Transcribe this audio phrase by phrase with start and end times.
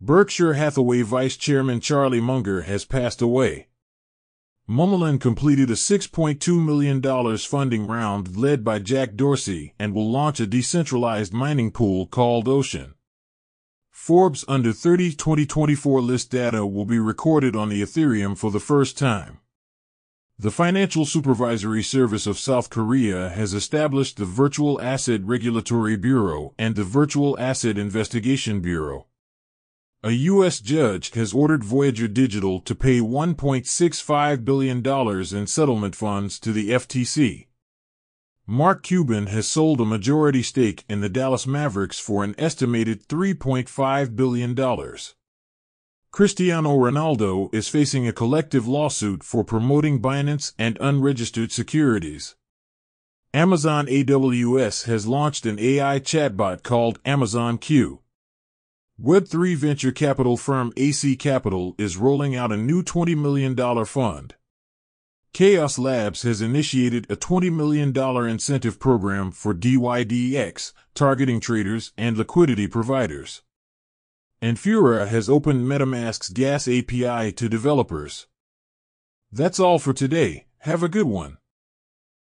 [0.00, 3.66] Berkshire Hathaway Vice Chairman Charlie Munger has passed away.
[4.70, 7.02] Mummolin completed a $6.2 million
[7.38, 12.94] funding round led by Jack Dorsey and will launch a decentralized mining pool called Ocean.
[13.90, 18.96] Forbes Under 30 2024 list data will be recorded on the Ethereum for the first
[18.96, 19.40] time.
[20.38, 26.76] The Financial Supervisory Service of South Korea has established the Virtual Asset Regulatory Bureau and
[26.76, 29.07] the Virtual Asset Investigation Bureau.
[30.04, 30.60] A U.S.
[30.60, 34.86] judge has ordered Voyager Digital to pay $1.65 billion
[35.36, 37.48] in settlement funds to the FTC.
[38.46, 44.14] Mark Cuban has sold a majority stake in the Dallas Mavericks for an estimated $3.5
[44.14, 44.54] billion.
[46.12, 52.36] Cristiano Ronaldo is facing a collective lawsuit for promoting Binance and unregistered securities.
[53.34, 58.00] Amazon AWS has launched an AI chatbot called Amazon Q.
[59.00, 64.34] Web3 venture capital firm AC Capital is rolling out a new $20 million fund.
[65.32, 67.96] Chaos Labs has initiated a $20 million
[68.28, 73.42] incentive program for DYDX, targeting traders and liquidity providers.
[74.42, 78.26] Infura has opened MetaMask's Gas API to developers.
[79.30, 80.46] That's all for today.
[80.62, 81.38] Have a good one.